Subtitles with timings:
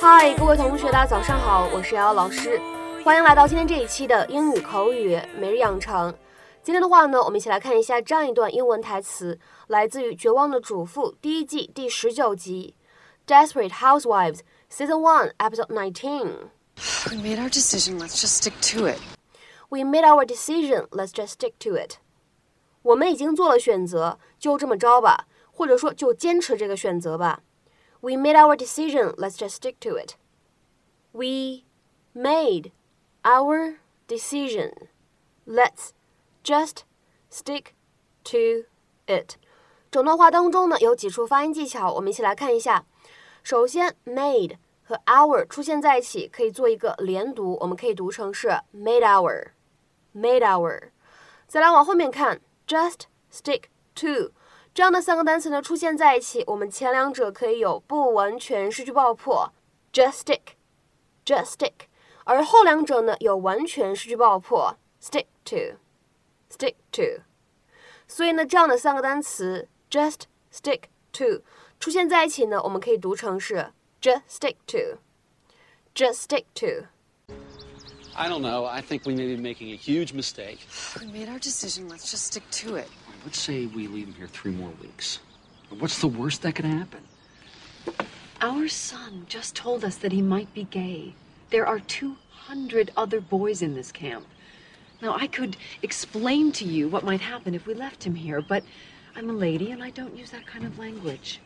[0.00, 2.60] 嗨，各位同学，大家早上好，我是瑶瑶老师，
[3.04, 6.12] 欢迎来到今天这一期的英语口语每日养成。
[6.62, 12.74] 今天的话呢，我们一起来看一下这样一段英文台词，来自于《绝望的主妇》第一季第十九集，
[13.32, 14.38] 《Desperate Housewives》
[14.72, 16.30] Season One Episode Nineteen。
[17.08, 17.98] We made our decision.
[17.98, 18.98] Let's just stick to it.
[19.68, 20.88] We made our decision.
[20.88, 21.98] Let's just stick to it.
[22.82, 25.26] 我们已经做了选择，就这么着吧。
[25.60, 27.42] 或者说就坚持这个选择吧。
[28.00, 29.14] We made our decision.
[29.16, 30.14] Let's just stick to it.
[31.12, 31.64] We
[32.14, 32.72] made
[33.22, 33.76] our
[34.08, 34.88] decision.
[35.46, 35.90] Let's
[36.42, 36.84] just
[37.30, 37.74] stick
[38.24, 38.64] to
[39.06, 39.34] it.
[39.90, 42.86] 整段话当中呢，有几处发音技巧，我们一起来看一下。
[43.42, 50.88] 首先，made 和 our 出现在一起，可以做一个连读，我们可以读成是 made our，made our。
[51.46, 53.64] 再来往后面看，just stick
[53.96, 54.32] to
[54.73, 59.51] 这样的三个单词呢出现在一起，我们前两者可以有不完全失去爆破，
[59.93, 61.87] just stick，just stick，
[62.25, 67.23] 而后两者呢有完全失去爆破，stick to，stick to。
[68.07, 70.21] 所以呢，这样的三个单词 just
[70.53, 71.41] stick to
[71.79, 73.71] 出现在一起呢，我们可以读成是。
[74.01, 74.99] Just stick to.
[75.95, 76.85] Just stick to.
[78.13, 78.65] I don't know.
[78.65, 80.59] I think we may be making a huge mistake.
[80.99, 81.89] We made our decision.
[81.89, 82.87] Let's just stick to it.
[83.24, 85.18] Let's say we leave him here three more weeks.
[85.78, 87.00] What's the worst that could happen?
[88.40, 91.14] Our son just told us that he might be gay.
[91.50, 94.26] There are 200 other boys in this camp.
[95.02, 98.64] Now, I could explain to you what might happen if we left him here, but
[99.14, 101.40] I'm a lady and I don't use that kind of language.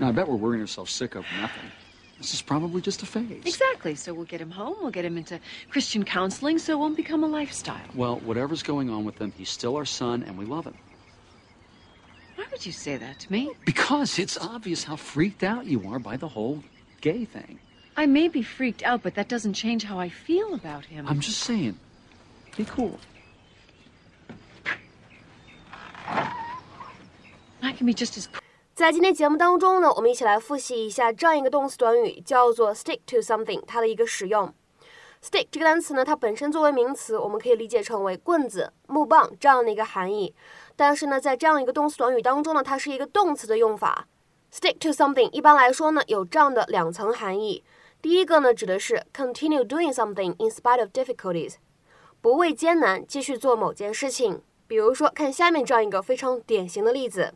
[0.00, 1.70] Now, I bet we're worrying ourselves sick over nothing.
[2.18, 3.42] This is probably just a phase.
[3.46, 3.94] Exactly.
[3.94, 5.38] So we'll get him home, we'll get him into
[5.70, 7.80] Christian counseling, so it won't become a lifestyle.
[7.94, 10.76] Well, whatever's going on with him, he's still our son and we love him.
[12.34, 13.52] Why would you say that to me?
[13.64, 16.62] Because it's obvious how freaked out you are by the whole
[17.00, 17.60] gay thing.
[17.96, 21.06] I may be freaked out, but that doesn't change how I feel about him.
[21.08, 21.78] I'm just saying,
[22.56, 22.98] be cool.
[26.06, 28.28] I can be just as
[28.78, 34.54] 在今天节目当中呢，我们一起来复习一下这样一个动词短语，叫做 stick to something，它的一个使用。
[35.20, 40.32] stick 这个单词呢，它本身作为名词，我们可以理解成为棍子、木棒这样的一个含义。
[40.76, 44.06] 但是呢，在这样一个动词短语当中呢，它是一个动词的用法。
[44.54, 47.64] stick to something 一般来说呢，有这样的两层含义。
[48.00, 51.54] 第一个呢，指的是 continue doing something in spite of difficulties，
[52.20, 54.40] 不畏艰难继续做某件事情。
[54.68, 57.34] 比如说，看下面这样一个非常典型的例子。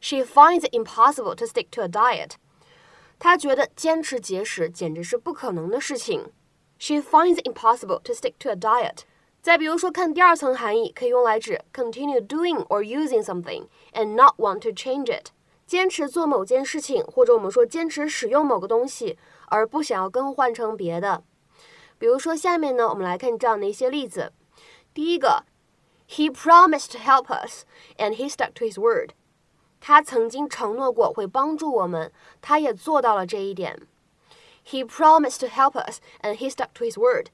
[0.00, 2.32] She finds it impossible to stick to a diet.
[3.18, 6.32] 她觉得坚持节食简直是不可能的事情。
[6.78, 9.04] She finds it impossible to stick to a diet.
[9.40, 15.28] 再比如说，看第二层含义，可以用来指 continue doing or using something and not want to change it。
[15.66, 19.16] 坚持做某件事情，或者我们说坚持使用某个东西，
[19.46, 21.22] 而不想要更换成别的。
[21.98, 24.32] 比如说，下面呢，我们来看这样的一些例子。
[24.92, 25.44] 第一个，
[26.08, 27.62] He promised to help us,
[27.96, 29.10] and he stuck to his word.
[29.79, 32.11] 他曾经承诺过会帮助我们，
[32.41, 33.87] 他也做到了这一点。
[34.65, 37.27] He promised to help us, and he stuck to his word.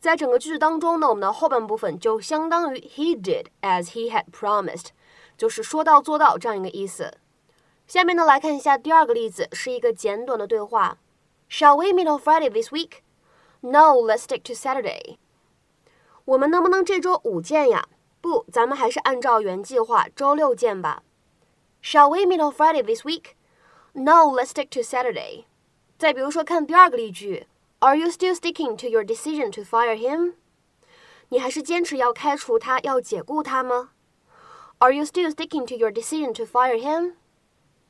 [0.00, 4.86] 在整个句子当中呢，我们的后半部分就相当于 he did as he had promised，
[5.36, 7.18] 就是说到做到这样一个意思。
[7.86, 10.98] 下面呢来看一下第二个例子，是一个简短的对话。
[11.50, 13.02] Shall we meet on Friday this week?
[13.60, 15.18] No, let's stick to Saturday.
[16.24, 17.86] 我们能不能这周五见呀？
[18.20, 21.02] 不，咱们还是按照原计划周六见吧。
[21.81, 23.35] Shall we meet on Friday this week?
[23.93, 25.45] No, let's stick to Saturday.
[25.97, 27.45] 再比如说，看第二个例句，
[27.79, 30.33] Are you still sticking to your decision to fire him?
[31.29, 33.91] 你还是坚持要开除他，要解雇他吗？
[34.79, 37.13] Are you still sticking to your decision to fire him?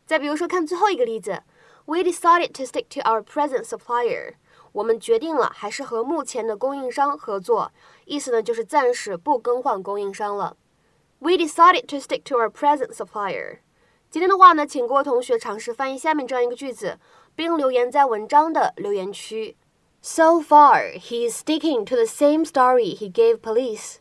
[0.06, 1.44] 再比如说，看最后一个例子，
[1.86, 4.34] We decided to stick to our present supplier.
[4.74, 7.72] 我们决定了还是和目前的供应商合作，
[8.04, 10.58] 意思呢就是暂时不更换供应商了。
[11.20, 13.60] We decided to stick to our present supplier.
[14.11, 16.99] 今天的话呢，请各位同学尝试翻译下面这样一个句子，
[17.37, 19.57] 并留言在文章的留言区。
[20.03, 23.99] So far, he is sticking to the same story he gave police.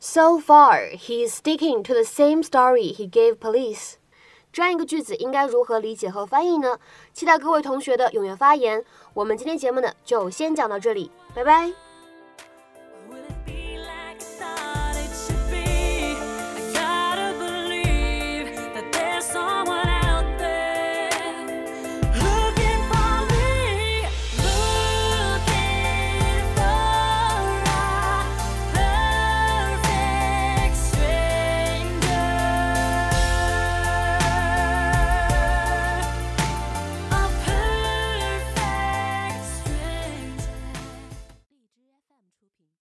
[0.00, 3.94] So far, he is sticking to the same story he gave police.
[4.52, 6.80] 这样一个句子应该如何理解和翻译呢？
[7.12, 8.84] 期待各位同学的踊跃发言。
[9.14, 11.85] 我们今天节目呢就先讲到这里，拜拜。